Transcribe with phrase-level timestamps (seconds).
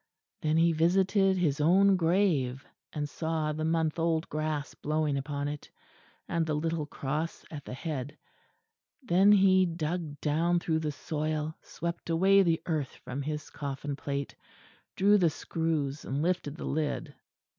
[0.41, 5.69] Then he visited his own grave, and saw the month old grass blowing upon it,
[6.27, 8.17] and the little cross at the head;
[9.03, 14.35] then he dug down through the soil, swept away the earth from his coffin plate;
[14.95, 17.13] drew the screws and lifted the lid....